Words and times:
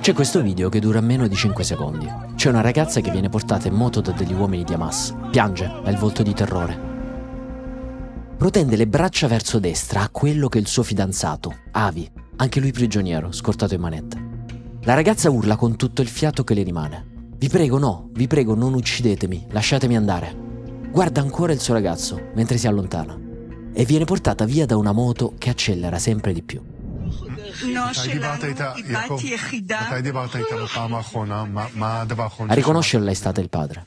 C'è 0.00 0.12
questo 0.12 0.42
video 0.42 0.68
che 0.68 0.80
dura 0.80 1.00
meno 1.00 1.28
di 1.28 1.34
5 1.34 1.62
secondi. 1.62 2.12
C'è 2.34 2.48
una 2.48 2.60
ragazza 2.60 3.00
che 3.00 3.10
viene 3.10 3.28
portata 3.28 3.68
in 3.68 3.74
moto 3.74 4.00
da 4.00 4.10
degli 4.10 4.32
uomini 4.32 4.64
di 4.64 4.74
Hamas. 4.74 5.14
Piange, 5.30 5.64
ha 5.64 5.88
il 5.88 5.96
volto 5.98 6.22
di 6.22 6.34
terrore. 6.34 6.88
Protende 8.36 8.76
le 8.76 8.88
braccia 8.88 9.28
verso 9.28 9.58
destra 9.58 10.02
a 10.02 10.08
quello 10.08 10.48
che 10.48 10.58
è 10.58 10.60
il 10.60 10.66
suo 10.66 10.82
fidanzato, 10.82 11.54
Avi, 11.72 12.10
anche 12.36 12.58
lui 12.58 12.72
prigioniero, 12.72 13.30
scortato 13.32 13.74
in 13.74 13.80
manetta. 13.80 14.18
La 14.82 14.94
ragazza 14.94 15.30
urla 15.30 15.56
con 15.56 15.76
tutto 15.76 16.02
il 16.02 16.08
fiato 16.08 16.42
che 16.42 16.54
le 16.54 16.62
rimane. 16.62 17.09
Vi 17.40 17.48
prego, 17.48 17.78
no, 17.78 18.10
vi 18.12 18.26
prego, 18.26 18.54
non 18.54 18.74
uccidetemi, 18.74 19.46
lasciatemi 19.52 19.96
andare. 19.96 20.36
Guarda 20.90 21.22
ancora 21.22 21.54
il 21.54 21.60
suo 21.60 21.72
ragazzo 21.72 22.20
mentre 22.34 22.58
si 22.58 22.66
allontana 22.66 23.18
e 23.72 23.86
viene 23.86 24.04
portata 24.04 24.44
via 24.44 24.66
da 24.66 24.76
una 24.76 24.92
moto 24.92 25.32
che 25.38 25.48
accelera 25.48 25.98
sempre 25.98 26.34
di 26.34 26.42
più. 26.42 26.60
A 32.46 32.52
riconoscerla 32.52 33.10
è 33.10 33.14
stata 33.14 33.40
il 33.40 33.48
padre. 33.48 33.86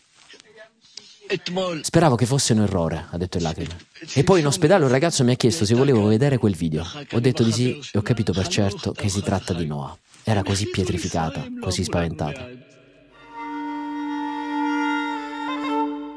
Speravo 1.81 2.15
che 2.15 2.25
fosse 2.25 2.53
un 2.53 2.61
errore, 2.61 3.05
ha 3.07 3.17
detto 3.17 3.37
in 3.37 3.43
lacrime. 3.43 3.77
E 4.15 4.23
poi 4.23 4.39
in 4.39 4.47
ospedale 4.47 4.83
un 4.83 4.89
ragazzo 4.89 5.23
mi 5.23 5.31
ha 5.31 5.35
chiesto 5.35 5.63
se 5.63 5.75
volevo 5.75 6.07
vedere 6.07 6.39
quel 6.39 6.55
video. 6.55 6.83
Ho 7.11 7.19
detto 7.19 7.43
di 7.43 7.51
sì 7.51 7.79
e 7.91 7.99
ho 7.99 8.01
capito 8.01 8.33
per 8.33 8.47
certo 8.47 8.93
che 8.93 9.09
si 9.09 9.21
tratta 9.21 9.53
di 9.53 9.67
Noah. 9.67 9.95
Era 10.23 10.41
così 10.41 10.71
pietrificata, 10.71 11.45
così 11.61 11.83
spaventata. 11.83 12.71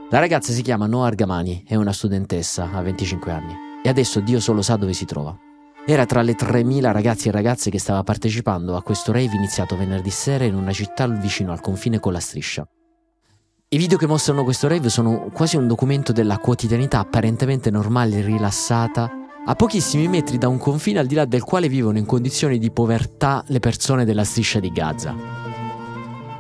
La 0.08 0.20
ragazza 0.20 0.52
si 0.52 0.62
chiama 0.62 0.86
Noah 0.86 1.08
Argamani, 1.08 1.64
è 1.66 1.74
una 1.74 1.92
studentessa, 1.92 2.70
ha 2.72 2.80
25 2.80 3.32
anni. 3.32 3.54
E 3.82 3.88
adesso 3.88 4.20
Dio 4.20 4.38
solo 4.38 4.62
sa 4.62 4.76
dove 4.76 4.92
si 4.92 5.04
trova. 5.04 5.36
Era 5.84 6.06
tra 6.06 6.22
le 6.22 6.36
3.000 6.36 6.92
ragazzi 6.92 7.26
e 7.26 7.32
ragazze 7.32 7.70
che 7.70 7.80
stava 7.80 8.04
partecipando 8.04 8.76
a 8.76 8.82
questo 8.82 9.10
rave 9.10 9.34
iniziato 9.34 9.76
venerdì 9.76 10.10
sera 10.10 10.44
in 10.44 10.54
una 10.54 10.72
città 10.72 11.08
vicino 11.08 11.50
al 11.50 11.60
confine 11.60 11.98
con 11.98 12.12
la 12.12 12.20
striscia. 12.20 12.64
I 13.68 13.78
video 13.78 13.98
che 13.98 14.06
mostrano 14.06 14.44
questo 14.44 14.68
rave 14.68 14.90
sono 14.90 15.28
quasi 15.32 15.56
un 15.56 15.66
documento 15.66 16.12
della 16.12 16.38
quotidianità 16.38 17.00
apparentemente 17.00 17.70
normale 17.70 18.18
e 18.18 18.22
rilassata, 18.22 19.10
a 19.44 19.54
pochissimi 19.56 20.06
metri 20.06 20.38
da 20.38 20.46
un 20.46 20.58
confine 20.58 21.00
al 21.00 21.06
di 21.06 21.16
là 21.16 21.24
del 21.24 21.42
quale 21.42 21.68
vivono 21.68 21.98
in 21.98 22.06
condizioni 22.06 22.58
di 22.58 22.70
povertà 22.70 23.42
le 23.48 23.58
persone 23.58 24.04
della 24.04 24.24
striscia 24.24 24.60
di 24.60 24.70
Gaza. 24.70 25.45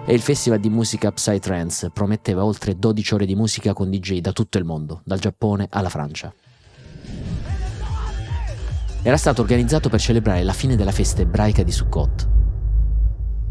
E 0.06 0.14
il 0.14 0.20
festival 0.20 0.60
di 0.60 0.70
musica 0.70 1.10
Psytrance 1.10 1.90
prometteva 1.90 2.44
oltre 2.44 2.78
12 2.78 3.14
ore 3.14 3.26
di 3.26 3.34
musica 3.34 3.72
con 3.72 3.90
DJ 3.90 4.20
da 4.20 4.32
tutto 4.32 4.56
il 4.56 4.64
mondo, 4.64 5.00
dal 5.04 5.18
Giappone 5.18 5.66
alla 5.68 5.88
Francia 5.88 6.32
era 9.06 9.16
stato 9.16 9.40
organizzato 9.40 9.88
per 9.88 10.00
celebrare 10.00 10.42
la 10.42 10.52
fine 10.52 10.74
della 10.74 10.90
festa 10.90 11.22
ebraica 11.22 11.62
di 11.62 11.70
Sukkot. 11.70 12.28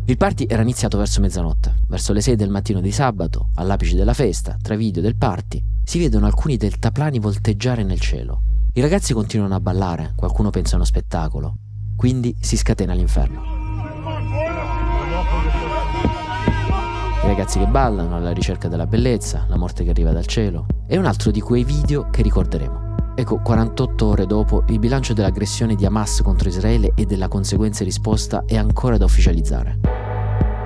Il 0.04 0.18
party 0.18 0.48
era 0.50 0.62
iniziato 0.62 0.98
verso 0.98 1.22
mezzanotte, 1.22 1.76
verso 1.88 2.12
le 2.12 2.20
6 2.20 2.36
del 2.36 2.50
mattino 2.50 2.82
di 2.82 2.92
sabato, 2.92 3.52
all'apice 3.54 3.96
della 3.96 4.14
festa, 4.14 4.58
tra 4.62 4.74
i 4.74 4.78
video 4.78 5.02
del 5.02 5.16
party, 5.16 5.64
si 5.82 5.98
vedono 5.98 6.26
alcuni 6.26 6.58
deltaplani 6.58 7.20
volteggiare 7.20 7.84
nel 7.84 8.02
cielo. 8.02 8.42
I 8.74 8.82
ragazzi 8.82 9.14
continuano 9.14 9.56
a 9.56 9.62
ballare, 9.62 10.12
qualcuno 10.18 10.50
pensa 10.50 10.74
a 10.74 10.76
uno 10.76 10.86
spettacolo, 10.86 11.56
quindi 11.96 12.36
si 12.38 12.58
scatena 12.58 12.94
l'inferno. 12.94 13.55
I 17.26 17.30
ragazzi 17.30 17.58
che 17.58 17.66
ballano 17.66 18.16
alla 18.16 18.32
ricerca 18.32 18.68
della 18.68 18.86
bellezza, 18.86 19.48
la 19.50 19.58
morte 19.58 19.84
che 19.84 19.90
arriva 19.90 20.12
dal 20.12 20.28
cielo, 20.28 20.68
è 20.86 20.96
un 20.96 21.06
altro 21.06 21.32
di 21.32 21.42
quei 21.42 21.64
video 21.64 22.08
che 22.12 22.22
ricorderemo. 22.22 23.14
Ecco, 23.16 23.40
48 23.40 24.06
ore 24.06 24.26
dopo, 24.28 24.64
il 24.68 24.78
bilancio 24.78 25.14
dell'aggressione 25.14 25.74
di 25.74 25.88
Hamas 25.88 26.22
contro 26.22 26.48
Israele 26.48 26.92
e 26.94 27.06
della 27.06 27.28
conseguenza 27.28 27.84
risposta 27.84 28.44
è 28.46 28.56
ancora 28.56 28.98
da 28.98 29.06
ufficializzare. 29.06 29.80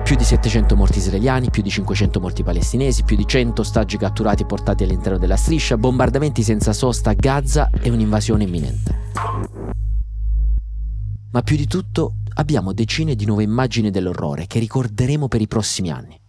Più 0.04 0.16
di 0.16 0.22
700 0.22 0.76
morti 0.76 0.98
israeliani, 0.98 1.48
più 1.48 1.62
di 1.62 1.70
500 1.70 2.20
morti 2.20 2.42
palestinesi, 2.42 3.04
più 3.04 3.16
di 3.16 3.26
100 3.26 3.62
ostaggi 3.62 3.96
catturati 3.96 4.42
e 4.42 4.46
portati 4.46 4.84
all'interno 4.84 5.16
della 5.16 5.36
striscia, 5.36 5.78
bombardamenti 5.78 6.42
senza 6.42 6.74
sosta 6.74 7.08
a 7.08 7.14
Gaza 7.14 7.70
e 7.70 7.88
un'invasione 7.88 8.44
imminente. 8.44 8.98
Ma 11.32 11.40
più 11.40 11.56
di 11.56 11.66
tutto 11.66 12.16
abbiamo 12.34 12.74
decine 12.74 13.14
di 13.14 13.24
nuove 13.24 13.44
immagini 13.44 13.90
dell'orrore 13.90 14.46
che 14.46 14.58
ricorderemo 14.58 15.26
per 15.26 15.40
i 15.40 15.48
prossimi 15.48 15.90
anni. 15.90 16.19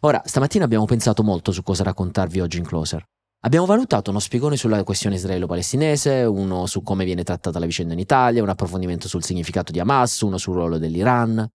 Ora, 0.00 0.22
stamattina 0.24 0.64
abbiamo 0.64 0.84
pensato 0.84 1.24
molto 1.24 1.50
su 1.50 1.64
cosa 1.64 1.82
raccontarvi 1.82 2.38
oggi 2.38 2.58
in 2.58 2.64
Closer. 2.64 3.04
Abbiamo 3.42 3.66
valutato 3.66 4.10
uno 4.10 4.20
spiegone 4.20 4.56
sulla 4.56 4.84
questione 4.84 5.16
israelo-palestinese, 5.16 6.22
uno 6.22 6.66
su 6.66 6.82
come 6.82 7.04
viene 7.04 7.24
trattata 7.24 7.58
la 7.58 7.66
vicenda 7.66 7.94
in 7.94 7.98
Italia, 7.98 8.42
un 8.42 8.48
approfondimento 8.48 9.08
sul 9.08 9.24
significato 9.24 9.72
di 9.72 9.80
Hamas, 9.80 10.20
uno 10.20 10.38
sul 10.38 10.54
ruolo 10.54 10.78
dell'Iran. 10.78 11.48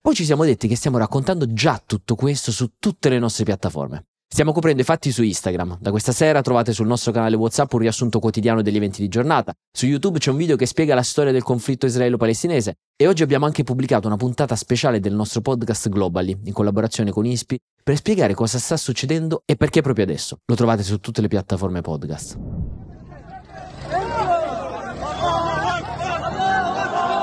Poi 0.00 0.14
ci 0.14 0.24
siamo 0.24 0.44
detti 0.44 0.68
che 0.68 0.76
stiamo 0.76 0.96
raccontando 0.96 1.52
già 1.52 1.82
tutto 1.84 2.14
questo 2.14 2.50
su 2.50 2.72
tutte 2.78 3.10
le 3.10 3.18
nostre 3.18 3.44
piattaforme. 3.44 4.06
Stiamo 4.32 4.52
coprendo 4.52 4.80
i 4.80 4.84
fatti 4.86 5.12
su 5.12 5.22
Instagram. 5.22 5.76
Da 5.78 5.90
questa 5.90 6.10
sera 6.10 6.40
trovate 6.40 6.72
sul 6.72 6.86
nostro 6.86 7.12
canale 7.12 7.36
WhatsApp 7.36 7.70
un 7.74 7.80
riassunto 7.80 8.18
quotidiano 8.18 8.62
degli 8.62 8.76
eventi 8.76 9.02
di 9.02 9.08
giornata. 9.08 9.52
Su 9.70 9.84
YouTube 9.84 10.18
c'è 10.18 10.30
un 10.30 10.38
video 10.38 10.56
che 10.56 10.64
spiega 10.64 10.94
la 10.94 11.02
storia 11.02 11.32
del 11.32 11.42
conflitto 11.42 11.84
israelo-palestinese. 11.84 12.76
E 12.96 13.06
oggi 13.06 13.22
abbiamo 13.22 13.44
anche 13.44 13.62
pubblicato 13.62 14.06
una 14.06 14.16
puntata 14.16 14.56
speciale 14.56 15.00
del 15.00 15.12
nostro 15.12 15.42
podcast 15.42 15.90
Globally, 15.90 16.34
in 16.44 16.52
collaborazione 16.54 17.10
con 17.10 17.26
ISPI, 17.26 17.58
per 17.84 17.96
spiegare 17.96 18.32
cosa 18.32 18.58
sta 18.58 18.78
succedendo 18.78 19.42
e 19.44 19.56
perché 19.56 19.82
proprio 19.82 20.06
adesso. 20.06 20.38
Lo 20.46 20.54
trovate 20.54 20.82
su 20.82 20.98
tutte 20.98 21.20
le 21.20 21.28
piattaforme 21.28 21.82
podcast. 21.82 22.38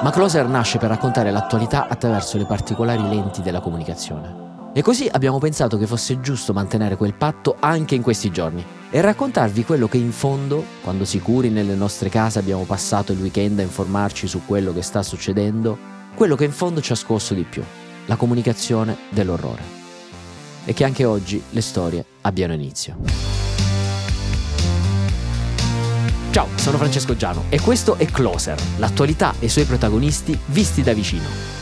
Ma 0.03 0.11
Closer 0.11 0.47
nasce 0.47 0.77
per 0.77 0.89
raccontare 0.89 1.31
l'attualità 1.31 1.87
attraverso 1.87 2.37
le 2.37 2.45
particolari 2.45 3.01
lenti 3.01 3.41
della 3.41 3.61
comunicazione. 3.61 4.48
E 4.71 4.83
così 4.83 5.09
abbiamo 5.11 5.39
pensato 5.39 5.77
che 5.77 5.87
fosse 5.87 6.21
giusto 6.21 6.53
mantenere 6.53 6.95
quel 6.95 7.15
patto 7.15 7.55
anche 7.59 7.95
in 7.95 8.03
questi 8.03 8.29
giorni 8.29 8.63
e 8.91 9.01
raccontarvi 9.01 9.65
quello 9.65 9.87
che 9.87 9.97
in 9.97 10.11
fondo, 10.11 10.63
quando 10.83 11.05
sicuri 11.05 11.49
nelle 11.49 11.73
nostre 11.73 12.09
case 12.09 12.37
abbiamo 12.37 12.65
passato 12.65 13.11
il 13.11 13.19
weekend 13.19 13.57
a 13.59 13.63
informarci 13.63 14.27
su 14.27 14.41
quello 14.45 14.71
che 14.71 14.83
sta 14.83 15.01
succedendo, 15.01 15.77
quello 16.13 16.35
che 16.35 16.45
in 16.45 16.51
fondo 16.51 16.81
ci 16.81 16.91
ha 16.91 16.95
scosso 16.95 17.33
di 17.33 17.43
più, 17.43 17.63
la 18.05 18.15
comunicazione 18.15 18.95
dell'orrore. 19.09 19.77
E 20.65 20.73
che 20.73 20.83
anche 20.83 21.03
oggi 21.03 21.41
le 21.49 21.61
storie 21.61 22.05
abbiano 22.21 22.53
inizio. 22.53 22.97
Ciao, 26.29 26.47
sono 26.55 26.77
Francesco 26.77 27.15
Giano 27.15 27.45
e 27.49 27.59
questo 27.59 27.95
è 27.95 28.05
Closer, 28.05 28.57
l'attualità 28.77 29.33
e 29.39 29.47
i 29.47 29.49
suoi 29.49 29.65
protagonisti 29.65 30.37
visti 30.45 30.83
da 30.83 30.93
vicino. 30.93 31.58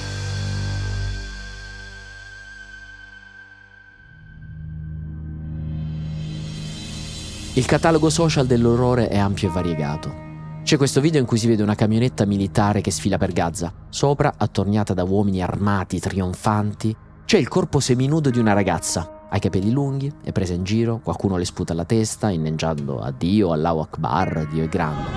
Il 7.58 7.66
catalogo 7.66 8.12
social 8.12 8.46
dell'orrore 8.46 9.08
è 9.08 9.18
ampio 9.18 9.50
e 9.50 9.52
variegato. 9.52 10.14
C'è 10.62 10.78
questo 10.78 11.02
video 11.02 11.20
in 11.20 11.26
cui 11.26 11.40
si 11.40 11.48
vede 11.48 11.64
una 11.64 11.74
camionetta 11.74 12.24
militare 12.28 12.82
che 12.82 12.92
sfila 12.92 13.18
per 13.18 13.32
Gaza, 13.32 13.74
sopra 13.90 14.36
attorniata 14.38 14.94
da 14.94 15.04
uomini 15.04 15.42
armati, 15.42 16.00
trionfanti. 16.00 16.96
C'è 17.26 17.40
il 17.40 17.48
corpo 17.48 17.80
seminudo 17.80 18.30
di 18.30 18.38
una 18.38 18.54
ragazza, 18.54 19.26
ha 19.28 19.36
i 19.36 19.40
capelli 19.40 19.72
lunghi, 19.72 20.14
è 20.24 20.32
presa 20.32 20.54
in 20.54 20.64
giro, 20.64 21.00
qualcuno 21.04 21.36
le 21.36 21.46
sputa 21.46 21.74
alla 21.74 21.84
testa, 21.84 22.30
inneggiando 22.30 23.00
a 23.02 23.10
Dio, 23.10 23.52
Allahu 23.52 23.80
Akbar, 23.80 24.48
Dio 24.52 24.64
è 24.64 24.70
grande. 24.70 25.10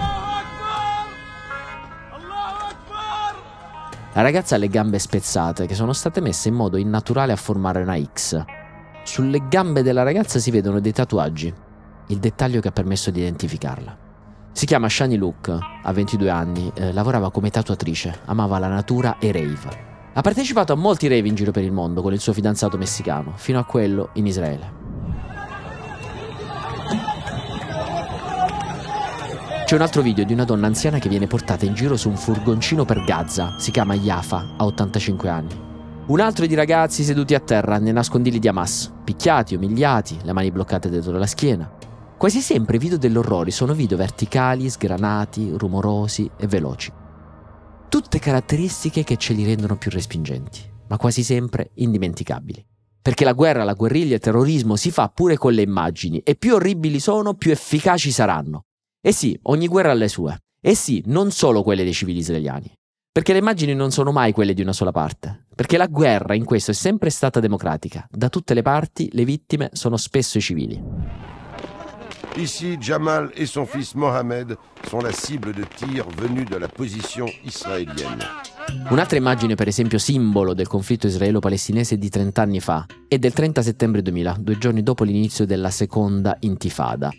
La 4.14 4.22
ragazza 4.22 4.54
ha 4.54 4.58
le 4.58 4.68
gambe 4.68 4.98
spezzate, 4.98 5.66
che 5.66 5.74
sono 5.74 5.92
state 5.92 6.22
messe 6.22 6.48
in 6.48 6.54
modo 6.54 6.78
innaturale 6.78 7.32
a 7.32 7.36
formare 7.36 7.82
una 7.82 8.02
X. 8.02 8.42
Sulle 9.04 9.46
gambe 9.46 9.82
della 9.82 10.04
ragazza 10.04 10.38
si 10.38 10.50
vedono 10.50 10.80
dei 10.80 10.92
tatuaggi, 10.92 11.68
il 12.10 12.18
dettaglio 12.18 12.60
che 12.60 12.68
ha 12.68 12.72
permesso 12.72 13.10
di 13.10 13.20
identificarla. 13.20 13.96
Si 14.52 14.66
chiama 14.66 14.88
Shani 14.88 15.16
Luke, 15.16 15.56
ha 15.82 15.92
22 15.92 16.28
anni, 16.28 16.70
eh, 16.74 16.92
lavorava 16.92 17.30
come 17.30 17.50
tatuatrice, 17.50 18.20
amava 18.26 18.58
la 18.58 18.68
natura 18.68 19.18
e 19.18 19.32
rave. 19.32 19.88
Ha 20.12 20.20
partecipato 20.22 20.72
a 20.72 20.76
molti 20.76 21.06
rave 21.06 21.28
in 21.28 21.36
giro 21.36 21.52
per 21.52 21.62
il 21.62 21.72
mondo 21.72 22.02
con 22.02 22.12
il 22.12 22.20
suo 22.20 22.32
fidanzato 22.32 22.76
messicano, 22.76 23.32
fino 23.36 23.60
a 23.60 23.64
quello 23.64 24.10
in 24.14 24.26
Israele. 24.26 24.78
C'è 29.64 29.76
un 29.76 29.82
altro 29.82 30.02
video 30.02 30.24
di 30.24 30.32
una 30.32 30.44
donna 30.44 30.66
anziana 30.66 30.98
che 30.98 31.08
viene 31.08 31.28
portata 31.28 31.64
in 31.64 31.74
giro 31.74 31.96
su 31.96 32.08
un 32.08 32.16
furgoncino 32.16 32.84
per 32.84 33.04
Gaza, 33.04 33.54
si 33.56 33.70
chiama 33.70 33.94
Yafa, 33.94 34.54
ha 34.56 34.64
85 34.64 35.28
anni. 35.28 35.68
Un 36.06 36.18
altro 36.18 36.44
di 36.44 36.56
ragazzi 36.56 37.04
seduti 37.04 37.34
a 37.36 37.40
terra 37.40 37.78
nei 37.78 37.92
nascondigli 37.92 38.40
di 38.40 38.48
Hamas, 38.48 38.92
picchiati, 39.04 39.54
umiliati, 39.54 40.18
le 40.24 40.32
mani 40.32 40.50
bloccate 40.50 40.90
dietro 40.90 41.16
la 41.16 41.26
schiena. 41.26 41.70
Quasi 42.20 42.42
sempre 42.42 42.76
i 42.76 42.78
video 42.78 42.98
dell'orrore 42.98 43.50
sono 43.50 43.72
video 43.72 43.96
verticali, 43.96 44.68
sgranati, 44.68 45.52
rumorosi 45.56 46.30
e 46.36 46.46
veloci. 46.46 46.92
Tutte 47.88 48.18
caratteristiche 48.18 49.04
che 49.04 49.16
ce 49.16 49.32
li 49.32 49.42
rendono 49.42 49.78
più 49.78 49.90
respingenti, 49.90 50.60
ma 50.88 50.98
quasi 50.98 51.22
sempre 51.22 51.70
indimenticabili. 51.76 52.62
Perché 53.00 53.24
la 53.24 53.32
guerra, 53.32 53.64
la 53.64 53.72
guerriglia, 53.72 54.16
il 54.16 54.20
terrorismo 54.20 54.76
si 54.76 54.90
fa 54.90 55.08
pure 55.08 55.38
con 55.38 55.54
le 55.54 55.62
immagini 55.62 56.18
e 56.18 56.36
più 56.36 56.56
orribili 56.56 57.00
sono, 57.00 57.32
più 57.32 57.52
efficaci 57.52 58.10
saranno. 58.10 58.64
E 59.00 59.12
sì, 59.12 59.38
ogni 59.44 59.66
guerra 59.66 59.92
ha 59.92 59.94
le 59.94 60.08
sue. 60.08 60.36
E 60.60 60.74
sì, 60.74 61.02
non 61.06 61.30
solo 61.30 61.62
quelle 61.62 61.84
dei 61.84 61.94
civili 61.94 62.18
israeliani. 62.18 62.70
Perché 63.10 63.32
le 63.32 63.38
immagini 63.38 63.72
non 63.72 63.92
sono 63.92 64.12
mai 64.12 64.32
quelle 64.32 64.52
di 64.52 64.60
una 64.60 64.74
sola 64.74 64.92
parte. 64.92 65.46
Perché 65.56 65.78
la 65.78 65.86
guerra 65.86 66.34
in 66.34 66.44
questo 66.44 66.72
è 66.72 66.74
sempre 66.74 67.08
stata 67.08 67.40
democratica. 67.40 68.06
Da 68.10 68.28
tutte 68.28 68.52
le 68.52 68.60
parti 68.60 69.08
le 69.12 69.24
vittime 69.24 69.70
sono 69.72 69.96
spesso 69.96 70.36
i 70.36 70.42
civili. 70.42 71.39
Ici, 72.36 72.78
Jamal 72.78 73.30
et 73.34 73.46
son 73.46 73.66
fils 73.66 73.94
Mohamed 73.94 74.56
sont 74.88 75.00
la 75.00 75.10
cible 75.10 75.52
de 75.52 75.64
tir 75.64 76.06
venus 76.16 76.48
de 76.48 76.56
la 76.56 76.68
position 76.68 77.26
israélienne. 77.44 78.24
Un'altra 78.90 79.18
immagine, 79.18 79.56
per 79.56 79.66
esempio, 79.66 79.98
simbolo 79.98 80.54
del 80.54 80.68
conflitto 80.68 81.08
israelo-palestinese 81.08 81.98
di 81.98 82.08
30 82.08 82.40
anni 82.40 82.60
fa 82.60 82.86
è 83.08 83.18
del 83.18 83.32
30 83.32 83.62
settembre 83.62 84.00
2000, 84.00 84.36
due 84.38 84.58
giorni 84.58 84.82
dopo 84.82 85.02
l'inizio 85.02 85.44
della 85.44 85.70
seconda 85.70 86.36
intifada. 86.40 87.10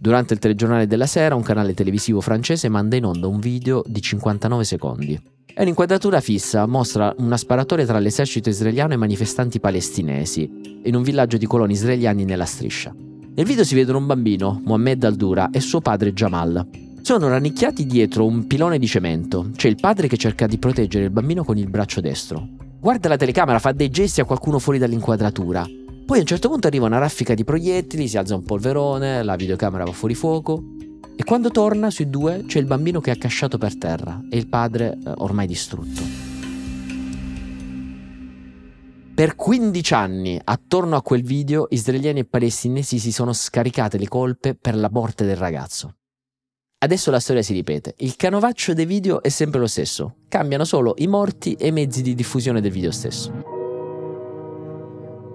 Durante 0.00 0.34
il 0.34 0.40
telegiornale 0.40 0.86
della 0.86 1.06
sera, 1.06 1.36
un 1.36 1.42
canale 1.42 1.72
televisivo 1.72 2.20
francese 2.20 2.68
manda 2.68 2.96
in 2.96 3.04
onda 3.04 3.28
un 3.28 3.38
video 3.38 3.82
di 3.86 4.02
59 4.02 4.64
secondi. 4.64 5.20
È 5.54 5.62
un'inquadratura 5.62 6.20
fissa, 6.20 6.66
mostra 6.66 7.14
una 7.18 7.36
sparatoria 7.36 7.86
tra 7.86 7.98
l'esercito 8.00 8.48
israeliano 8.48 8.92
e 8.92 8.96
manifestanti 8.96 9.60
palestinesi, 9.60 10.80
in 10.82 10.94
un 10.94 11.02
villaggio 11.02 11.36
di 11.36 11.46
coloni 11.46 11.72
israeliani 11.72 12.24
nella 12.24 12.44
striscia. 12.44 12.94
Nel 13.38 13.46
video 13.46 13.62
si 13.62 13.76
vedono 13.76 13.98
un 13.98 14.06
bambino, 14.06 14.60
Mohammed 14.64 15.04
Al-Dura, 15.04 15.50
e 15.52 15.60
suo 15.60 15.80
padre 15.80 16.12
Jamal. 16.12 16.66
Sono 17.02 17.28
rannicchiati 17.28 17.86
dietro 17.86 18.26
un 18.26 18.48
pilone 18.48 18.80
di 18.80 18.86
cemento. 18.88 19.50
C'è 19.54 19.68
il 19.68 19.76
padre 19.76 20.08
che 20.08 20.16
cerca 20.16 20.48
di 20.48 20.58
proteggere 20.58 21.04
il 21.04 21.12
bambino 21.12 21.44
con 21.44 21.56
il 21.56 21.68
braccio 21.68 22.00
destro. 22.00 22.44
Guarda 22.80 23.08
la 23.08 23.16
telecamera, 23.16 23.60
fa 23.60 23.70
dei 23.70 23.90
gesti 23.90 24.20
a 24.20 24.24
qualcuno 24.24 24.58
fuori 24.58 24.80
dall'inquadratura. 24.80 25.64
Poi 26.04 26.16
a 26.16 26.20
un 26.20 26.26
certo 26.26 26.48
punto 26.48 26.66
arriva 26.66 26.86
una 26.86 26.98
raffica 26.98 27.34
di 27.34 27.44
proiettili, 27.44 28.08
si 28.08 28.18
alza 28.18 28.34
un 28.34 28.42
polverone, 28.42 29.22
la 29.22 29.36
videocamera 29.36 29.84
va 29.84 29.92
fuori 29.92 30.16
fuoco. 30.16 30.60
E 31.14 31.22
quando 31.22 31.50
torna 31.50 31.90
sui 31.90 32.10
due 32.10 32.42
c'è 32.44 32.58
il 32.58 32.66
bambino 32.66 33.00
che 33.00 33.12
è 33.12 33.14
accasciato 33.14 33.56
per 33.56 33.78
terra 33.78 34.20
e 34.28 34.36
il 34.36 34.48
padre 34.48 34.94
eh, 34.94 35.12
ormai 35.18 35.46
distrutto. 35.46 36.17
Per 39.18 39.34
15 39.34 39.94
anni, 39.94 40.40
attorno 40.44 40.94
a 40.94 41.02
quel 41.02 41.24
video, 41.24 41.66
israeliani 41.70 42.20
e 42.20 42.24
palestinesi 42.24 43.00
si 43.00 43.10
sono 43.10 43.32
scaricate 43.32 43.98
le 43.98 44.06
colpe 44.06 44.54
per 44.54 44.76
la 44.76 44.88
morte 44.92 45.24
del 45.24 45.34
ragazzo. 45.34 45.96
Adesso 46.78 47.10
la 47.10 47.18
storia 47.18 47.42
si 47.42 47.52
ripete. 47.52 47.94
Il 47.96 48.14
canovaccio 48.14 48.74
dei 48.74 48.86
video 48.86 49.20
è 49.20 49.28
sempre 49.28 49.58
lo 49.58 49.66
stesso. 49.66 50.18
Cambiano 50.28 50.62
solo 50.62 50.94
i 50.98 51.08
morti 51.08 51.54
e 51.54 51.66
i 51.66 51.72
mezzi 51.72 52.00
di 52.00 52.14
diffusione 52.14 52.60
del 52.60 52.70
video 52.70 52.92
stesso. 52.92 53.32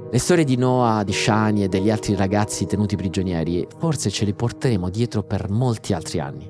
Le 0.09 0.17
storie 0.17 0.45
di 0.45 0.55
Noah, 0.55 1.03
di 1.03 1.11
Shani 1.11 1.65
e 1.65 1.67
degli 1.67 1.89
altri 1.89 2.15
ragazzi 2.15 2.65
tenuti 2.65 2.95
prigionieri 2.95 3.67
forse 3.79 4.09
ce 4.09 4.23
li 4.23 4.33
porteremo 4.33 4.89
dietro 4.89 5.23
per 5.23 5.49
molti 5.49 5.91
altri 5.91 6.21
anni. 6.21 6.49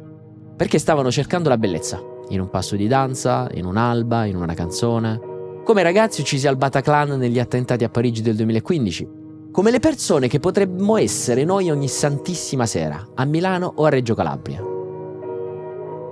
Perché 0.56 0.78
stavano 0.78 1.10
cercando 1.10 1.50
la 1.50 1.58
bellezza, 1.58 2.00
in 2.30 2.42
un 2.42 2.52
passo 2.52 2.76
di 2.76 2.86
danza, 2.86 3.50
in 3.54 3.66
un'alba, 3.66 4.26
in 4.26 4.36
una 4.36 4.54
canzone. 4.54 5.32
Come 5.64 5.82
ragazzi 5.82 6.20
uccisi 6.20 6.46
al 6.46 6.58
Bataclan 6.58 7.18
negli 7.18 7.40
attentati 7.40 7.86
a 7.86 7.90
Parigi 7.90 8.22
del 8.22 8.36
2015. 8.36 9.10
Come 9.50 9.72
le 9.72 9.80
persone 9.80 10.28
che 10.28 10.42
potremmo 10.42 10.98
essere 10.98 11.46
noi 11.46 11.70
ogni 11.70 11.88
santissima 11.88 12.66
sera, 12.66 13.12
a 13.16 13.24
Milano 13.24 13.72
o 13.78 13.86
a 13.86 13.90
Reggio 13.90 14.14
Calabria. 14.14 14.62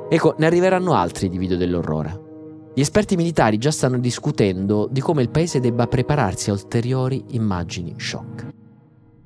Ecco, 0.09 0.35
ne 0.37 0.45
arriveranno 0.45 0.93
altri 0.93 1.27
di 1.27 1.37
video 1.37 1.57
dell'orrore. 1.57 2.69
Gli 2.73 2.79
esperti 2.79 3.17
militari 3.17 3.57
già 3.57 3.71
stanno 3.71 3.97
discutendo 3.97 4.87
di 4.89 5.01
come 5.01 5.21
il 5.21 5.29
paese 5.29 5.59
debba 5.59 5.85
prepararsi 5.85 6.49
a 6.49 6.53
ulteriori 6.53 7.25
immagini 7.31 7.95
shock. 7.97 8.47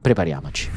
Prepariamoci. 0.02 0.72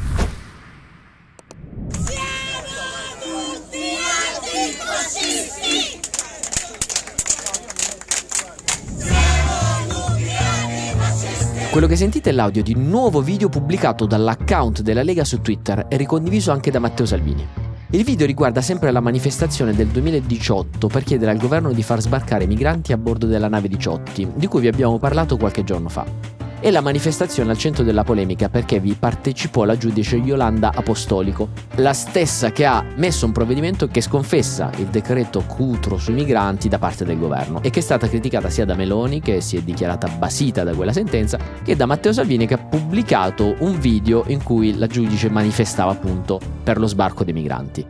Quello 11.79 11.93
che 11.93 11.99
sentite 12.03 12.31
è 12.31 12.33
l'audio 12.33 12.65
di 12.65 12.75
un 12.75 12.89
nuovo 12.89 13.23
video 13.23 13.49
pubblicato 13.49 14.05
dall'account 14.05 14.83
della 14.83 15.05
Lega 15.05 15.23
su 15.23 15.41
Twitter 15.41 15.87
e 15.89 15.97
ricondiviso 15.97 16.51
anche 16.51 16.73
da 16.73 16.81
Matteo 16.81 17.07
Salvini. 17.07 17.47
Il 17.91 18.03
video 18.03 18.27
riguarda 18.27 18.61
sempre 18.61 18.91
la 18.91 18.99
manifestazione 18.99 19.73
del 19.73 19.87
2018 19.87 20.89
per 20.89 21.05
chiedere 21.05 21.31
al 21.31 21.39
governo 21.39 21.71
di 21.71 21.85
far 21.85 22.01
sbarcare 22.01 22.49
migranti 22.49 22.93
a 22.93 22.97
bordo 22.97 23.27
della 23.27 23.47
nave 23.47 23.69
18, 23.69 24.33
di 24.35 24.49
cui 24.49 24.63
vi 24.63 24.67
abbiamo 24.67 24.99
parlato 24.99 25.37
qualche 25.37 25.63
giorno 25.63 25.89
fa. 25.89 26.38
E 26.61 26.73
la 26.73 26.81
manifestazione 26.81 27.53
al 27.53 27.57
centro 27.57 27.85
della 27.85 28.03
polemica 28.03 28.49
perché 28.49 28.81
vi 28.81 28.95
partecipò 28.95 29.65
la 29.65 29.79
giudice 29.79 30.17
Yolanda 30.17 30.73
Apostolico, 30.75 31.51
la 31.77 31.93
stessa 31.93 32.51
che 32.51 32.65
ha 32.65 32.85
messo 32.97 33.27
un 33.27 33.33
provvedimento 33.33 33.87
che 33.87 34.01
sconfessa 34.01 34.73
il 34.79 34.87
decreto 34.87 35.45
Cutro 35.47 35.99
sui 35.99 36.15
migranti 36.15 36.69
da 36.69 36.81
parte 36.81 37.05
del 37.05 37.17
governo 37.17 37.63
e 37.63 37.71
che 37.71 37.79
è 37.79 37.83
stata 37.83 38.09
criticata 38.09 38.51
sia 38.51 38.65
da 38.65 38.75
Meloni, 38.75 39.21
che 39.21 39.41
si 39.41 39.57
è 39.57 39.63
dichiarata 39.63 40.09
basita 40.09 40.65
da 40.65 40.75
quella 40.75 40.93
sentenza, 40.93 41.39
che 41.63 41.77
da 41.77 41.87
Matteo 41.87 42.13
Salvini 42.13 42.47
che 42.47 42.55
ha 42.55 42.59
pubblicato 42.59 43.55
un 43.61 43.79
video 43.79 44.25
in 44.27 44.43
cui 44.43 44.77
la 44.77 44.89
giudice 44.89 45.31
manifestava 45.31 45.93
appunto 45.93 46.41
per 46.65 46.79
lo 46.79 46.89
sbarco 46.89 47.23
dei 47.23 47.35
migranti. 47.35 47.87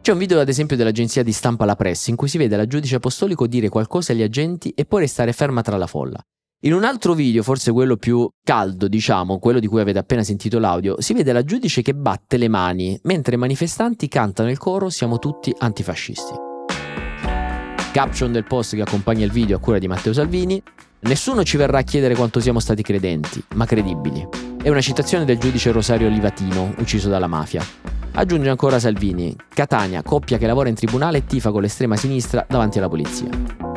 C'è 0.00 0.12
un 0.12 0.18
video 0.18 0.38
ad 0.38 0.48
esempio 0.48 0.76
dell'agenzia 0.76 1.24
di 1.24 1.32
stampa 1.32 1.64
La 1.64 1.74
Press 1.74 2.06
in 2.06 2.16
cui 2.16 2.28
si 2.28 2.38
vede 2.38 2.56
la 2.56 2.66
giudice 2.66 2.94
apostolico 2.94 3.48
dire 3.48 3.68
qualcosa 3.68 4.12
agli 4.12 4.22
agenti 4.22 4.70
e 4.70 4.86
poi 4.86 5.00
restare 5.00 5.32
ferma 5.32 5.60
tra 5.60 5.76
la 5.76 5.86
folla. 5.88 6.24
In 6.62 6.74
un 6.74 6.84
altro 6.84 7.14
video, 7.14 7.42
forse 7.42 7.72
quello 7.72 7.96
più 7.96 8.30
caldo, 8.44 8.86
diciamo, 8.86 9.38
quello 9.38 9.60
di 9.60 9.66
cui 9.66 9.80
avete 9.80 9.98
appena 9.98 10.22
sentito 10.22 10.58
l'audio, 10.58 11.00
si 11.00 11.14
vede 11.14 11.32
la 11.32 11.42
giudice 11.42 11.80
che 11.80 11.94
batte 11.94 12.36
le 12.36 12.48
mani 12.48 13.00
mentre 13.04 13.36
i 13.36 13.38
manifestanti 13.38 14.08
cantano 14.08 14.50
il 14.50 14.58
coro 14.58 14.90
Siamo 14.90 15.18
tutti 15.18 15.54
antifascisti. 15.56 16.34
Caption 17.92 18.30
del 18.30 18.44
post 18.44 18.74
che 18.74 18.82
accompagna 18.82 19.24
il 19.24 19.30
video 19.30 19.56
a 19.56 19.58
cura 19.58 19.78
di 19.78 19.88
Matteo 19.88 20.12
Salvini. 20.12 20.62
Nessuno 21.00 21.44
ci 21.44 21.56
verrà 21.56 21.78
a 21.78 21.82
chiedere 21.82 22.14
quanto 22.14 22.40
siamo 22.40 22.60
stati 22.60 22.82
credenti, 22.82 23.42
ma 23.54 23.64
credibili. 23.64 24.28
È 24.62 24.68
una 24.68 24.82
citazione 24.82 25.24
del 25.24 25.38
giudice 25.38 25.72
Rosario 25.72 26.10
Livatino, 26.10 26.74
ucciso 26.76 27.08
dalla 27.08 27.26
mafia. 27.26 27.64
Aggiunge 28.12 28.50
ancora 28.50 28.78
Salvini, 28.78 29.34
Catania, 29.48 30.02
coppia 30.02 30.36
che 30.36 30.46
lavora 30.46 30.68
in 30.68 30.74
tribunale 30.74 31.18
e 31.18 31.24
tifa 31.24 31.52
con 31.52 31.62
l'estrema 31.62 31.96
sinistra 31.96 32.44
davanti 32.46 32.76
alla 32.76 32.90
polizia. 32.90 33.69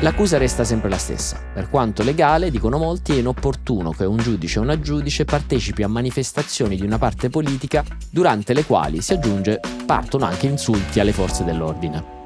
L'accusa 0.00 0.38
resta 0.38 0.62
sempre 0.62 0.88
la 0.88 0.96
stessa. 0.96 1.40
Per 1.52 1.68
quanto 1.68 2.04
legale, 2.04 2.52
dicono 2.52 2.78
molti, 2.78 3.14
è 3.14 3.18
inopportuno 3.18 3.90
che 3.90 4.04
un 4.04 4.18
giudice 4.18 4.60
o 4.60 4.62
una 4.62 4.78
giudice 4.78 5.24
partecipi 5.24 5.82
a 5.82 5.88
manifestazioni 5.88 6.76
di 6.76 6.84
una 6.84 6.98
parte 6.98 7.30
politica 7.30 7.84
durante 8.08 8.54
le 8.54 8.64
quali, 8.64 9.00
si 9.00 9.14
aggiunge, 9.14 9.58
partono 9.86 10.24
anche 10.24 10.46
insulti 10.46 11.00
alle 11.00 11.10
forze 11.12 11.42
dell'ordine. 11.42 12.16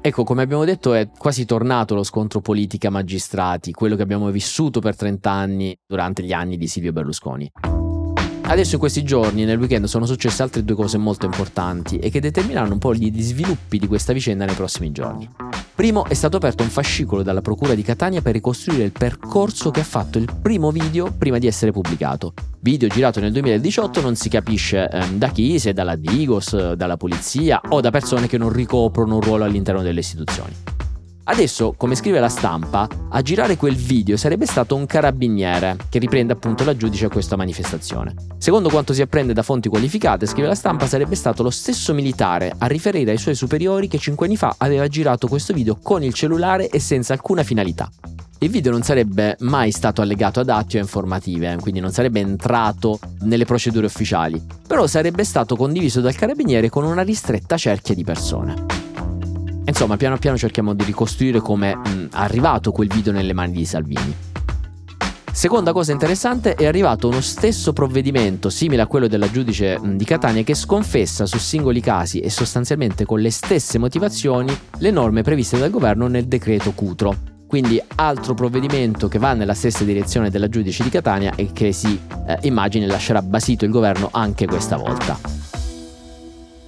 Ecco, 0.00 0.24
come 0.24 0.40
abbiamo 0.40 0.64
detto, 0.64 0.94
è 0.94 1.10
quasi 1.14 1.44
tornato 1.44 1.94
lo 1.94 2.02
scontro 2.02 2.40
politica-magistrati, 2.40 3.72
quello 3.72 3.94
che 3.94 4.02
abbiamo 4.02 4.30
vissuto 4.30 4.80
per 4.80 4.96
30 4.96 5.30
anni 5.30 5.78
durante 5.86 6.22
gli 6.22 6.32
anni 6.32 6.56
di 6.56 6.66
Silvio 6.66 6.92
Berlusconi. 6.92 7.52
Adesso 8.40 8.76
in 8.76 8.80
questi 8.80 9.02
giorni, 9.02 9.44
nel 9.44 9.58
weekend, 9.58 9.84
sono 9.84 10.06
successe 10.06 10.42
altre 10.42 10.64
due 10.64 10.76
cose 10.76 10.96
molto 10.96 11.26
importanti 11.26 11.98
e 11.98 12.08
che 12.08 12.20
determineranno 12.20 12.72
un 12.72 12.78
po' 12.78 12.94
gli 12.94 13.20
sviluppi 13.20 13.78
di 13.78 13.86
questa 13.86 14.14
vicenda 14.14 14.46
nei 14.46 14.54
prossimi 14.54 14.90
giorni. 14.90 15.28
Primo, 15.80 16.04
è 16.04 16.12
stato 16.12 16.36
aperto 16.36 16.62
un 16.62 16.68
fascicolo 16.68 17.22
dalla 17.22 17.40
Procura 17.40 17.72
di 17.72 17.80
Catania 17.80 18.20
per 18.20 18.34
ricostruire 18.34 18.82
il 18.82 18.92
percorso 18.92 19.70
che 19.70 19.80
ha 19.80 19.82
fatto 19.82 20.18
il 20.18 20.28
primo 20.42 20.70
video 20.70 21.10
prima 21.10 21.38
di 21.38 21.46
essere 21.46 21.72
pubblicato. 21.72 22.34
Video 22.60 22.86
girato 22.86 23.18
nel 23.18 23.32
2018 23.32 24.02
non 24.02 24.14
si 24.14 24.28
capisce 24.28 24.86
eh, 24.90 25.08
da 25.14 25.28
chi, 25.28 25.58
se 25.58 25.72
dalla 25.72 25.96
Digos, 25.96 26.74
dalla 26.74 26.98
polizia 26.98 27.62
o 27.70 27.80
da 27.80 27.90
persone 27.90 28.26
che 28.26 28.36
non 28.36 28.52
ricoprono 28.52 29.14
un 29.14 29.20
ruolo 29.22 29.44
all'interno 29.44 29.80
delle 29.80 30.00
istituzioni. 30.00 30.54
Adesso, 31.30 31.74
come 31.76 31.94
scrive 31.94 32.18
la 32.18 32.28
stampa, 32.28 32.88
a 33.08 33.22
girare 33.22 33.56
quel 33.56 33.76
video 33.76 34.16
sarebbe 34.16 34.46
stato 34.46 34.74
un 34.74 34.84
carabiniere, 34.84 35.76
che 35.88 36.00
riprende 36.00 36.32
appunto 36.32 36.64
la 36.64 36.76
giudice 36.76 37.04
a 37.04 37.08
questa 37.08 37.36
manifestazione. 37.36 38.16
Secondo 38.38 38.68
quanto 38.68 38.92
si 38.92 39.00
apprende 39.00 39.32
da 39.32 39.44
fonti 39.44 39.68
qualificate, 39.68 40.26
scrive 40.26 40.48
la 40.48 40.56
stampa, 40.56 40.88
sarebbe 40.88 41.14
stato 41.14 41.44
lo 41.44 41.50
stesso 41.50 41.94
militare 41.94 42.52
a 42.58 42.66
riferire 42.66 43.12
ai 43.12 43.16
suoi 43.16 43.36
superiori 43.36 43.86
che 43.86 43.98
cinque 43.98 44.26
anni 44.26 44.36
fa 44.36 44.56
aveva 44.58 44.88
girato 44.88 45.28
questo 45.28 45.52
video 45.52 45.78
con 45.80 46.02
il 46.02 46.12
cellulare 46.12 46.68
e 46.68 46.80
senza 46.80 47.12
alcuna 47.12 47.44
finalità. 47.44 47.88
Il 48.40 48.50
video 48.50 48.72
non 48.72 48.82
sarebbe 48.82 49.36
mai 49.40 49.70
stato 49.70 50.02
allegato 50.02 50.40
ad 50.40 50.48
atti 50.48 50.78
o 50.78 50.80
informative, 50.80 51.58
quindi 51.60 51.78
non 51.78 51.92
sarebbe 51.92 52.18
entrato 52.18 52.98
nelle 53.20 53.44
procedure 53.44 53.86
ufficiali, 53.86 54.44
però 54.66 54.88
sarebbe 54.88 55.22
stato 55.22 55.54
condiviso 55.54 56.00
dal 56.00 56.16
carabiniere 56.16 56.68
con 56.68 56.82
una 56.82 57.02
ristretta 57.02 57.56
cerchia 57.56 57.94
di 57.94 58.02
persone. 58.02 58.79
Insomma, 59.66 59.96
piano 59.96 60.18
piano 60.18 60.36
cerchiamo 60.36 60.74
di 60.74 60.84
ricostruire 60.84 61.40
come 61.40 61.72
è 61.72 61.78
arrivato 62.12 62.72
quel 62.72 62.88
video 62.88 63.12
nelle 63.12 63.32
mani 63.32 63.52
di 63.52 63.64
Salvini. 63.64 64.14
Seconda 65.32 65.72
cosa 65.72 65.92
interessante, 65.92 66.54
è 66.54 66.66
arrivato 66.66 67.08
uno 67.08 67.20
stesso 67.20 67.72
provvedimento 67.72 68.50
simile 68.50 68.82
a 68.82 68.86
quello 68.86 69.06
della 69.06 69.30
giudice 69.30 69.78
di 69.82 70.04
Catania 70.04 70.42
che 70.42 70.54
sconfessa 70.54 71.24
su 71.24 71.38
singoli 71.38 71.80
casi 71.80 72.18
e 72.18 72.28
sostanzialmente 72.30 73.04
con 73.04 73.20
le 73.20 73.30
stesse 73.30 73.78
motivazioni 73.78 74.54
le 74.78 74.90
norme 74.90 75.22
previste 75.22 75.56
dal 75.56 75.70
governo 75.70 76.08
nel 76.08 76.26
decreto 76.26 76.72
Cutro. 76.72 77.16
Quindi 77.46 77.80
altro 77.96 78.34
provvedimento 78.34 79.08
che 79.08 79.18
va 79.18 79.32
nella 79.32 79.54
stessa 79.54 79.84
direzione 79.84 80.30
della 80.30 80.48
giudice 80.48 80.82
di 80.82 80.90
Catania 80.90 81.34
e 81.34 81.50
che 81.52 81.72
si 81.72 81.98
eh, 82.26 82.38
immagini 82.42 82.86
lascerà 82.86 83.22
basito 83.22 83.64
il 83.64 83.70
governo 83.70 84.08
anche 84.12 84.46
questa 84.46 84.76
volta. 84.76 85.49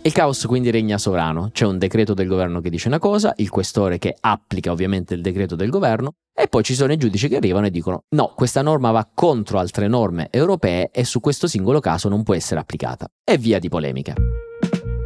Il 0.04 0.10
caos 0.10 0.46
quindi 0.46 0.72
regna 0.72 0.98
sovrano, 0.98 1.50
c'è 1.52 1.64
un 1.64 1.78
decreto 1.78 2.12
del 2.12 2.26
governo 2.26 2.60
che 2.60 2.70
dice 2.70 2.88
una 2.88 2.98
cosa, 2.98 3.32
il 3.36 3.50
questore 3.50 3.98
che 3.98 4.16
applica 4.18 4.72
ovviamente 4.72 5.14
il 5.14 5.20
decreto 5.20 5.54
del 5.54 5.70
governo 5.70 6.14
e 6.34 6.48
poi 6.48 6.64
ci 6.64 6.74
sono 6.74 6.92
i 6.92 6.96
giudici 6.96 7.28
che 7.28 7.36
arrivano 7.36 7.66
e 7.66 7.70
dicono 7.70 8.02
no, 8.16 8.32
questa 8.34 8.62
norma 8.62 8.90
va 8.90 9.08
contro 9.14 9.60
altre 9.60 9.86
norme 9.86 10.26
europee 10.32 10.90
e 10.90 11.04
su 11.04 11.20
questo 11.20 11.46
singolo 11.46 11.78
caso 11.78 12.08
non 12.08 12.24
può 12.24 12.34
essere 12.34 12.58
applicata. 12.58 13.06
E 13.22 13.38
via 13.38 13.60
di 13.60 13.68
polemiche. 13.68 14.14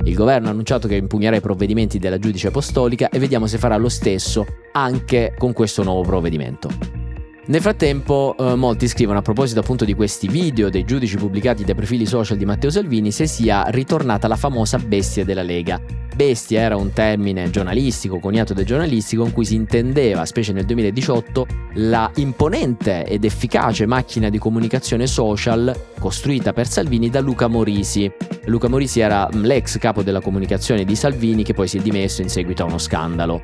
Il 0.05 0.15
governo 0.15 0.49
ha 0.49 0.53
annunciato 0.53 0.88
che 0.88 0.95
impugnerà 0.95 1.37
i 1.37 1.43
provvedimenti 1.43 1.99
della 1.99 2.19
giudice 2.19 2.47
apostolica 2.47 3.11
e 3.11 3.19
vediamo 3.19 3.47
se 3.47 3.59
farà 3.59 3.76
lo 3.76 3.91
stesso 3.91 4.47
anche 4.73 5.35
con 5.37 5.53
questo 5.53 5.83
nuovo 5.83 6.05
provvedimento. 6.05 7.06
Nel 7.49 7.61
frattempo 7.61 8.35
eh, 8.37 8.57
molti 8.57 8.88
scrivono 8.88 9.21
a 9.21 9.23
proposito 9.23 9.61
appunto 9.61 9.85
di 9.85 9.95
questi 9.95 10.26
video 10.26 10.69
dei 10.69 10.85
giudici 10.85 11.17
pubblicati 11.17 11.62
dai 11.62 11.76
profili 11.76 12.05
social 12.05 12.37
di 12.37 12.45
Matteo 12.45 12.71
Salvini 12.71 13.12
se 13.12 13.29
sia 13.29 13.62
ritornata 13.69 14.26
la 14.26 14.35
famosa 14.35 14.79
bestia 14.79 15.25
della 15.25 15.43
Lega. 15.43 15.81
Bestia 16.17 16.62
era 16.62 16.76
un 16.76 16.93
termine 16.93 17.49
giornalistico, 17.50 18.19
coniato 18.19 18.53
del 18.53 18.65
giornalistico, 18.65 19.25
in 19.25 19.33
cui 19.33 19.45
si 19.45 19.55
intendeva, 19.55 20.25
specie 20.25 20.53
nel 20.53 20.65
2018, 20.65 21.47
la 21.75 22.11
imponente 22.17 23.05
ed 23.05 23.23
efficace 23.23 23.87
macchina 23.87 24.29
di 24.29 24.38
comunicazione 24.38 25.07
social 25.07 25.73
costruita 26.00 26.53
per 26.53 26.67
Salvini 26.67 27.11
da 27.11 27.21
Luca 27.21 27.47
Morisi. 27.47 28.11
Luca 28.47 28.69
Morisi 28.69 28.99
era 28.99 29.29
mm, 29.33 29.45
l'ex 29.45 29.79
capo 29.79 30.03
della 30.03 30.21
comunicazione 30.21 30.85
di 30.85 30.97
Salvini 30.97 31.45
che 31.45 31.55
poi 31.55 31.69
si 31.69 31.79
è 31.79 31.81
dimesso 31.81 32.23
in 32.23 32.29
seguito 32.29 32.62
a 32.62 32.67
uno 32.67 32.79
scandalo. 32.79 33.43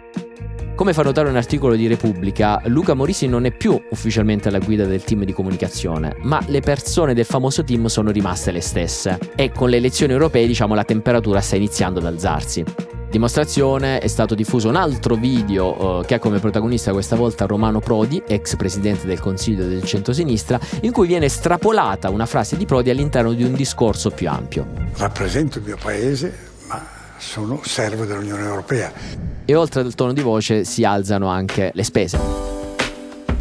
Come 0.74 0.94
fa 0.94 1.02
notare 1.02 1.28
un 1.28 1.36
articolo 1.36 1.76
di 1.76 1.86
Repubblica, 1.86 2.60
Luca 2.64 2.94
Morisi 2.94 3.28
non 3.28 3.44
è 3.44 3.52
più 3.52 3.80
ufficialmente 3.90 4.48
alla 4.48 4.58
guida 4.58 4.86
del 4.86 5.04
team 5.04 5.24
di 5.24 5.32
comunicazione, 5.32 6.16
ma 6.22 6.42
le 6.46 6.60
persone 6.60 7.12
del 7.12 7.26
famoso 7.26 7.62
team 7.62 7.86
sono 7.86 8.10
rimaste 8.10 8.50
le 8.50 8.62
stesse 8.62 9.18
e 9.36 9.52
con 9.52 9.68
le 9.68 9.76
elezioni 9.76 10.12
europee 10.12 10.46
diciamo 10.46 10.74
la 10.74 10.82
temperatura 10.82 11.40
sta 11.42 11.56
iniziando 11.56 12.00
ad 12.00 12.06
alzarsi. 12.06 12.64
Dimostrazione 13.10 13.98
è 13.98 14.08
stato 14.08 14.34
diffuso 14.34 14.70
un 14.70 14.76
altro 14.76 15.14
video 15.14 15.98
uh, 15.98 16.04
che 16.04 16.14
ha 16.14 16.18
come 16.18 16.38
protagonista 16.38 16.92
questa 16.92 17.16
volta 17.16 17.44
Romano 17.44 17.78
Prodi, 17.78 18.22
ex 18.26 18.56
presidente 18.56 19.06
del 19.06 19.20
Consiglio 19.20 19.66
del 19.66 19.84
centro-sinistra, 19.84 20.58
in 20.80 20.90
cui 20.90 21.06
viene 21.06 21.26
estrapolata 21.26 22.08
una 22.08 22.26
frase 22.26 22.56
di 22.56 22.64
Prodi 22.64 22.88
all'interno 22.88 23.34
di 23.34 23.44
un 23.44 23.52
discorso 23.52 24.08
più 24.10 24.30
ampio. 24.30 24.66
Rappresento 24.96 25.58
il 25.58 25.64
mio 25.64 25.76
paese, 25.80 26.34
ma 26.66 26.82
sono 27.18 27.60
servo 27.62 28.06
dell'Unione 28.06 28.42
Europea 28.42 29.31
e 29.44 29.54
oltre 29.54 29.80
al 29.80 29.94
tono 29.94 30.12
di 30.12 30.22
voce 30.22 30.64
si 30.64 30.84
alzano 30.84 31.28
anche 31.28 31.70
le 31.74 31.84
spese. 31.84 32.42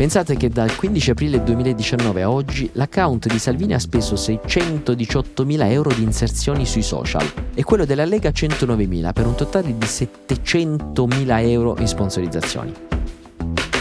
Pensate 0.01 0.35
che 0.35 0.49
dal 0.49 0.75
15 0.75 1.11
aprile 1.11 1.43
2019 1.43 2.23
a 2.23 2.31
oggi 2.31 2.67
l'account 2.73 3.27
di 3.27 3.37
Salvini 3.37 3.75
ha 3.75 3.79
speso 3.79 4.15
618.000 4.15 5.69
euro 5.69 5.93
di 5.93 6.01
inserzioni 6.01 6.65
sui 6.65 6.81
social 6.81 7.23
e 7.53 7.63
quello 7.63 7.85
della 7.85 8.05
Lega 8.05 8.29
109.000 8.29 9.13
per 9.13 9.27
un 9.27 9.35
totale 9.35 9.77
di 9.77 9.85
700.000 9.85 11.47
euro 11.47 11.75
in 11.77 11.87
sponsorizzazioni. 11.87 12.73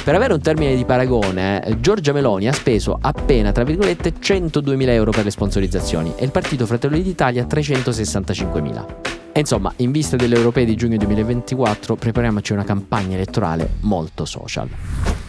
Per 0.04 0.14
avere 0.14 0.34
un 0.34 0.40
termine 0.42 0.76
di 0.76 0.84
paragone, 0.84 1.76
Giorgia 1.80 2.12
Meloni 2.12 2.48
ha 2.48 2.52
speso 2.52 2.98
appena, 3.00 3.52
tra 3.52 3.64
virgolette, 3.64 4.12
102.000 4.20 4.88
euro 4.88 5.12
per 5.12 5.24
le 5.24 5.30
sponsorizzazioni 5.30 6.12
e 6.16 6.24
il 6.24 6.30
Partito 6.30 6.66
Fratelli 6.66 7.02
d'Italia 7.02 7.46
365.000. 7.46 9.09
E 9.32 9.40
insomma, 9.40 9.72
in 9.76 9.92
vista 9.92 10.16
delle 10.16 10.34
europee 10.34 10.64
di 10.64 10.74
giugno 10.74 10.96
2024, 10.96 11.94
prepariamoci 11.94 12.52
una 12.52 12.64
campagna 12.64 13.14
elettorale 13.14 13.68
molto 13.80 14.24
social. 14.24 14.68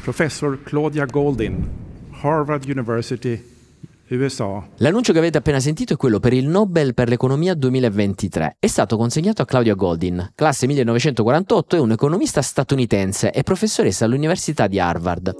Professor 0.02 0.64
Claudia 0.64 1.06
Goldin, 1.06 1.68
Harvard 2.22 2.68
University, 2.68 3.50
USA. 4.10 4.68
L'annuncio 4.78 5.14
che 5.14 5.20
avete 5.20 5.38
appena 5.38 5.60
sentito 5.60 5.94
è 5.94 5.98
quello 5.98 6.20
per 6.20 6.34
il 6.34 6.48
Nobel 6.48 6.94
per 6.94 7.08
l'economia 7.08 7.54
2023. 7.54 8.58
È 8.60 8.68
stato 8.68 8.98
consegnato 8.98 9.42
a 9.42 9.46
Claudia 9.46 9.76
Goldin, 9.76 10.32
classe 10.36 10.68
1948, 10.68 11.76
è 11.76 11.80
un'economista 11.80 12.42
statunitense 12.42 13.32
e 13.32 13.44
professoressa 13.44 14.06
all'Università 14.06 14.68
di 14.68 14.80
Harvard. 14.80 15.34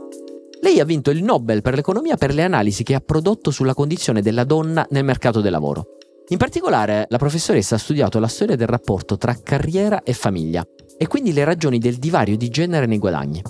Lei 0.62 0.80
ha 0.80 0.86
vinto 0.86 1.10
il 1.10 1.24
Nobel 1.24 1.62
per 1.62 1.74
l'economia 1.74 2.16
per 2.16 2.34
le 2.34 2.44
analisi 2.44 2.84
che 2.84 2.94
ha 2.94 3.02
prodotto 3.02 3.50
sulla 3.50 3.74
condizione 3.74 4.22
della 4.22 4.44
donna 4.44 4.86
nel 4.92 5.04
mercato 5.04 5.42
del 5.42 5.52
lavoro. 5.52 5.98
In 6.32 6.38
particolare, 6.38 7.08
la 7.10 7.18
professoressa 7.18 7.76
ha 7.76 7.78
studiato 7.78 8.18
la 8.18 8.28
storia 8.30 8.56
del 8.56 8.68
rapporto 8.68 9.18
tra 9.18 9.36
carriera 9.44 10.02
e 10.02 10.14
famiglia 10.14 10.66
e 10.98 11.06
quindi 11.06 11.34
le 11.34 11.44
ragioni 11.44 11.78
del 11.78 11.98
divario 11.98 12.38
di 12.38 12.48
genere 12.48 12.86
nei 12.86 13.00
guadagni. 13.00 13.42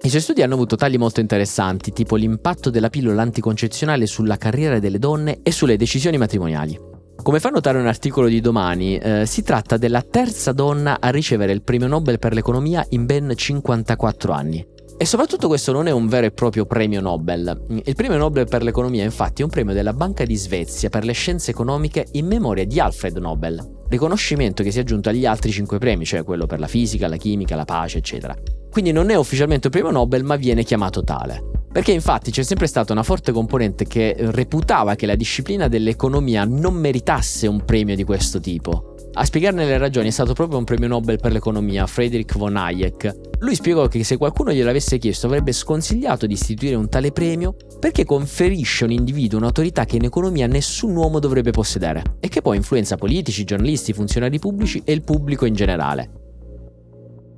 I 0.00 0.08
suoi 0.08 0.22
studi 0.22 0.40
hanno 0.40 0.54
avuto 0.54 0.76
tagli 0.76 0.96
molto 0.96 1.20
interessanti, 1.20 1.92
tipo 1.92 2.16
l'impatto 2.16 2.70
della 2.70 2.88
pillola 2.88 3.20
anticoncezionale 3.20 4.06
sulla 4.06 4.38
carriera 4.38 4.78
delle 4.78 4.98
donne 4.98 5.40
e 5.42 5.50
sulle 5.50 5.76
decisioni 5.76 6.16
matrimoniali. 6.16 6.80
Come 7.22 7.38
fa 7.38 7.50
notare 7.50 7.78
un 7.78 7.86
articolo 7.86 8.28
di 8.28 8.40
domani, 8.40 8.96
eh, 8.96 9.26
si 9.26 9.42
tratta 9.42 9.76
della 9.76 10.00
terza 10.00 10.52
donna 10.52 10.96
a 11.00 11.10
ricevere 11.10 11.52
il 11.52 11.62
premio 11.62 11.86
Nobel 11.86 12.18
per 12.18 12.32
l'economia 12.32 12.82
in 12.90 13.04
ben 13.04 13.30
54 13.34 14.32
anni. 14.32 14.66
E 14.96 15.06
soprattutto 15.06 15.48
questo 15.48 15.72
non 15.72 15.88
è 15.88 15.90
un 15.90 16.06
vero 16.06 16.26
e 16.26 16.30
proprio 16.30 16.66
premio 16.66 17.00
Nobel. 17.00 17.82
Il 17.84 17.94
premio 17.94 18.16
Nobel 18.16 18.46
per 18.46 18.62
l'economia 18.62 19.02
infatti 19.02 19.42
è 19.42 19.44
un 19.44 19.50
premio 19.50 19.74
della 19.74 19.92
Banca 19.92 20.24
di 20.24 20.36
Svezia 20.36 20.88
per 20.88 21.04
le 21.04 21.12
scienze 21.12 21.50
economiche 21.50 22.06
in 22.12 22.26
memoria 22.26 22.64
di 22.64 22.78
Alfred 22.78 23.16
Nobel, 23.16 23.82
riconoscimento 23.88 24.62
che 24.62 24.70
si 24.70 24.78
è 24.78 24.82
aggiunto 24.82 25.08
agli 25.08 25.26
altri 25.26 25.50
cinque 25.50 25.78
premi, 25.78 26.04
cioè 26.04 26.22
quello 26.22 26.46
per 26.46 26.60
la 26.60 26.68
fisica, 26.68 27.08
la 27.08 27.16
chimica, 27.16 27.56
la 27.56 27.64
pace, 27.64 27.98
eccetera. 27.98 28.34
Quindi 28.70 28.92
non 28.92 29.10
è 29.10 29.16
ufficialmente 29.16 29.66
un 29.66 29.72
premio 29.72 29.90
Nobel, 29.90 30.22
ma 30.22 30.36
viene 30.36 30.62
chiamato 30.62 31.02
tale. 31.02 31.42
Perché 31.72 31.90
infatti 31.90 32.30
c'è 32.30 32.44
sempre 32.44 32.68
stata 32.68 32.92
una 32.92 33.02
forte 33.02 33.32
componente 33.32 33.84
che 33.84 34.14
reputava 34.16 34.94
che 34.94 35.06
la 35.06 35.16
disciplina 35.16 35.66
dell'economia 35.66 36.44
non 36.44 36.74
meritasse 36.74 37.48
un 37.48 37.64
premio 37.64 37.96
di 37.96 38.04
questo 38.04 38.38
tipo. 38.38 38.93
A 39.16 39.24
spiegarne 39.24 39.64
le 39.64 39.78
ragioni 39.78 40.08
è 40.08 40.10
stato 40.10 40.32
proprio 40.32 40.58
un 40.58 40.64
premio 40.64 40.88
Nobel 40.88 41.20
per 41.20 41.30
l'economia, 41.30 41.86
Friedrich 41.86 42.36
von 42.36 42.56
Hayek. 42.56 43.14
Lui 43.38 43.54
spiegò 43.54 43.86
che 43.86 44.02
se 44.02 44.16
qualcuno 44.16 44.52
gliel'avesse 44.52 44.98
chiesto 44.98 45.26
avrebbe 45.26 45.52
sconsigliato 45.52 46.26
di 46.26 46.32
istituire 46.32 46.74
un 46.74 46.88
tale 46.88 47.12
premio 47.12 47.54
perché 47.78 48.04
conferisce 48.04 48.82
a 48.82 48.86
un 48.88 48.92
individuo 48.92 49.38
un'autorità 49.38 49.84
che 49.84 49.96
in 49.96 50.04
economia 50.04 50.48
nessun 50.48 50.96
uomo 50.96 51.20
dovrebbe 51.20 51.52
possedere 51.52 52.16
e 52.18 52.26
che 52.26 52.42
poi 52.42 52.56
influenza 52.56 52.96
politici, 52.96 53.44
giornalisti, 53.44 53.92
funzionari 53.92 54.40
pubblici 54.40 54.82
e 54.84 54.92
il 54.92 55.04
pubblico 55.04 55.46
in 55.46 55.54
generale. 55.54 56.10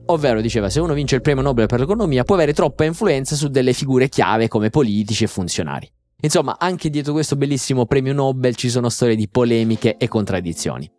Ovvero, 0.06 0.40
diceva, 0.40 0.70
se 0.70 0.80
uno 0.80 0.94
vince 0.94 1.16
il 1.16 1.20
premio 1.20 1.42
Nobel 1.42 1.66
per 1.66 1.80
l'economia 1.80 2.24
può 2.24 2.36
avere 2.36 2.54
troppa 2.54 2.84
influenza 2.84 3.34
su 3.34 3.48
delle 3.48 3.74
figure 3.74 4.08
chiave 4.08 4.48
come 4.48 4.70
politici 4.70 5.24
e 5.24 5.26
funzionari. 5.26 5.90
Insomma, 6.22 6.56
anche 6.58 6.88
dietro 6.88 7.12
questo 7.12 7.36
bellissimo 7.36 7.84
premio 7.84 8.14
Nobel 8.14 8.56
ci 8.56 8.70
sono 8.70 8.88
storie 8.88 9.14
di 9.14 9.28
polemiche 9.28 9.98
e 9.98 10.08
contraddizioni. 10.08 10.90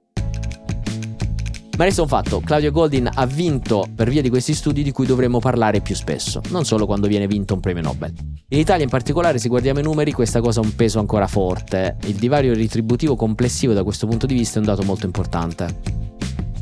Ma 1.78 1.84
resta 1.84 2.02
un 2.02 2.08
fatto, 2.08 2.40
Claudio 2.40 2.72
Goldin 2.72 3.08
ha 3.14 3.28
vinto 3.28 3.86
per 3.94 4.10
via 4.10 4.24
di 4.24 4.30
questi 4.30 4.56
studi 4.56 4.82
di 4.82 4.92
cui 4.92 5.06
dovremmo 5.06 5.38
parlare 5.38 5.80
più 5.80 5.94
spesso, 5.94 6.42
non 6.50 6.66
solo 6.66 6.88
quando 6.88 7.06
viene 7.06 7.28
vinto 7.28 7.54
un 7.54 7.60
premio 7.60 7.84
Nobel. 7.84 8.12
In 8.50 8.58
Italia 8.58 8.84
in 8.84 8.90
particolare, 8.90 9.38
se 9.38 9.48
guardiamo 9.48 9.78
i 9.80 9.84
numeri, 9.84 10.12
questa 10.12 10.42
cosa 10.42 10.60
ha 10.60 10.64
un 10.64 10.74
peso 10.74 10.98
ancora 10.98 11.28
forte. 11.28 11.98
Il 12.06 12.16
divario 12.16 12.56
retributivo 12.56 13.16
complessivo 13.16 13.74
da 13.74 13.84
questo 13.84 14.08
punto 14.08 14.26
di 14.26 14.34
vista 14.34 14.56
è 14.56 14.60
un 14.60 14.66
dato 14.66 14.82
molto 14.82 15.06
importante. 15.06 15.68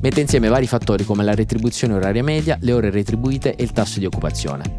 Mette 0.01 0.19
insieme 0.19 0.50
vari 0.50 0.67
fattori 0.67 1.05
come 1.05 1.24
la 1.24 1.34
retribuzione 1.34 1.93
oraria 1.93 2.22
media, 2.22 2.57
le 2.60 2.74
ore 2.74 2.89
retribuite 2.89 3.55
e 3.55 3.63
il 3.63 3.72
tasso 3.72 4.00
di 4.00 4.05
occupazione. 4.05 4.75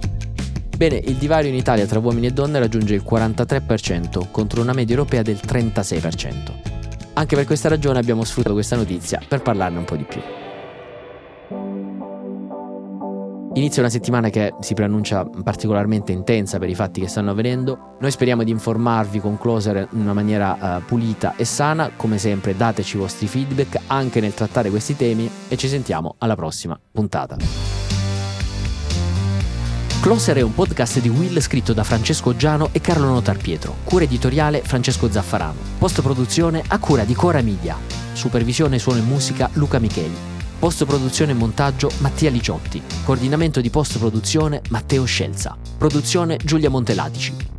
Bene, 0.76 0.96
il 0.96 1.14
divario 1.14 1.48
in 1.48 1.56
Italia 1.56 1.86
tra 1.86 1.98
uomini 1.98 2.26
e 2.26 2.32
donne 2.32 2.58
raggiunge 2.58 2.92
il 2.94 3.04
43% 3.08 4.26
contro 4.30 4.60
una 4.60 4.74
media 4.74 4.96
europea 4.96 5.22
del 5.22 5.40
36%. 5.42 6.75
Anche 7.18 7.34
per 7.34 7.46
questa 7.46 7.70
ragione 7.70 7.98
abbiamo 7.98 8.24
sfruttato 8.24 8.52
questa 8.54 8.76
notizia 8.76 9.18
per 9.26 9.40
parlarne 9.40 9.78
un 9.78 9.84
po' 9.84 9.96
di 9.96 10.04
più. 10.04 10.20
Inizia 13.54 13.80
una 13.80 13.90
settimana 13.90 14.28
che 14.28 14.52
si 14.60 14.74
preannuncia 14.74 15.24
particolarmente 15.24 16.12
intensa 16.12 16.58
per 16.58 16.68
i 16.68 16.74
fatti 16.74 17.00
che 17.00 17.08
stanno 17.08 17.30
avvenendo. 17.30 17.96
Noi 18.00 18.10
speriamo 18.10 18.44
di 18.44 18.50
informarvi 18.50 19.18
con 19.20 19.38
Closer 19.38 19.88
in 19.92 20.00
una 20.00 20.12
maniera 20.12 20.58
uh, 20.60 20.84
pulita 20.84 21.36
e 21.36 21.46
sana. 21.46 21.92
Come 21.96 22.18
sempre 22.18 22.54
dateci 22.54 22.96
i 22.96 22.98
vostri 22.98 23.26
feedback 23.26 23.80
anche 23.86 24.20
nel 24.20 24.34
trattare 24.34 24.68
questi 24.68 24.94
temi 24.94 25.30
e 25.48 25.56
ci 25.56 25.68
sentiamo 25.68 26.16
alla 26.18 26.34
prossima 26.34 26.78
puntata. 26.92 27.75
Closer 30.06 30.36
è 30.36 30.40
un 30.40 30.54
podcast 30.54 31.00
di 31.00 31.08
Will 31.08 31.36
scritto 31.40 31.72
da 31.72 31.82
Francesco 31.82 32.36
Giano 32.36 32.68
e 32.70 32.80
Carlo 32.80 33.06
Notar 33.06 33.38
Pietro. 33.38 33.78
Cura 33.82 34.04
editoriale 34.04 34.62
Francesco 34.62 35.10
Zaffarano. 35.10 35.58
Post 35.78 36.00
produzione 36.00 36.62
a 36.64 36.78
cura 36.78 37.02
di 37.02 37.12
Cora 37.12 37.42
Media. 37.42 37.76
Supervisione 38.12 38.78
suono 38.78 39.00
e 39.00 39.02
musica 39.02 39.50
Luca 39.54 39.80
Micheli. 39.80 40.14
Post 40.60 40.84
produzione 40.84 41.32
e 41.32 41.34
montaggio 41.34 41.90
Mattia 41.98 42.30
Liciotti. 42.30 42.80
Coordinamento 43.02 43.60
di 43.60 43.68
post 43.68 43.98
produzione 43.98 44.62
Matteo 44.68 45.04
Scelza. 45.06 45.56
Produzione 45.76 46.36
Giulia 46.36 46.70
Montelatici. 46.70 47.55